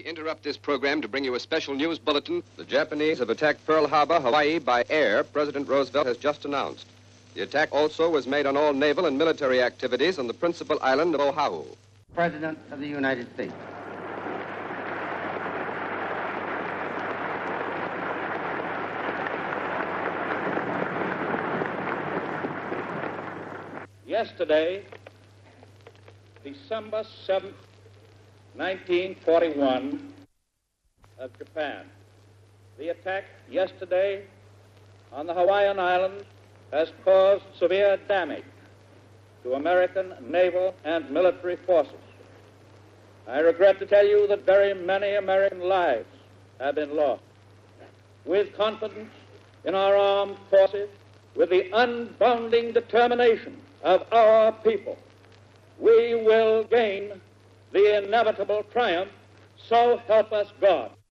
interrupt 0.00 0.42
this 0.42 0.56
program 0.56 1.02
to 1.02 1.08
bring 1.08 1.24
you 1.24 1.34
a 1.34 1.40
special 1.40 1.74
news 1.74 1.98
bulletin. 1.98 2.42
The 2.56 2.64
Japanese 2.64 3.18
have 3.18 3.30
attacked 3.30 3.66
Pearl 3.66 3.86
Harbor, 3.86 4.20
Hawaii, 4.20 4.58
by 4.58 4.84
air, 4.90 5.24
President 5.24 5.68
Roosevelt 5.68 6.06
has 6.06 6.16
just 6.16 6.44
announced. 6.44 6.86
The 7.34 7.42
attack 7.42 7.68
also 7.72 8.10
was 8.10 8.26
made 8.26 8.46
on 8.46 8.56
all 8.56 8.72
naval 8.72 9.06
and 9.06 9.16
military 9.16 9.62
activities 9.62 10.18
on 10.18 10.26
the 10.26 10.34
principal 10.34 10.78
island 10.82 11.14
of 11.14 11.20
Oahu. 11.20 11.64
President 12.14 12.58
of 12.70 12.80
the 12.80 12.88
United 12.88 13.32
States. 13.34 13.52
Yesterday, 24.06 24.84
December 26.42 27.04
7th, 27.26 27.52
1941, 28.58 30.14
of 31.20 31.38
Japan. 31.38 31.84
The 32.76 32.88
attack 32.88 33.22
yesterday 33.48 34.24
on 35.12 35.28
the 35.28 35.34
Hawaiian 35.34 35.78
Islands 35.78 36.24
has 36.72 36.90
caused 37.04 37.44
severe 37.56 37.96
damage 38.08 38.42
to 39.44 39.54
American 39.54 40.12
naval 40.28 40.74
and 40.84 41.08
military 41.08 41.54
forces. 41.54 41.94
I 43.28 43.38
regret 43.38 43.78
to 43.78 43.86
tell 43.86 44.04
you 44.04 44.26
that 44.26 44.44
very 44.44 44.74
many 44.74 45.14
American 45.14 45.60
lives 45.60 46.08
have 46.58 46.74
been 46.74 46.96
lost. 46.96 47.22
With 48.24 48.56
confidence 48.56 49.12
in 49.66 49.76
our 49.76 49.94
armed 49.94 50.36
forces, 50.50 50.88
with 51.36 51.50
the 51.50 51.70
unbounding 51.72 52.74
determination 52.74 53.56
of 53.84 54.04
our 54.10 54.50
people, 54.50 54.98
we 55.78 56.16
will 56.16 56.64
gain 56.64 57.20
the 57.72 58.04
inevitable 58.04 58.64
triumph. 58.72 59.10
So 59.56 60.00
help 60.06 60.32
us 60.32 60.52
God. 60.60 60.90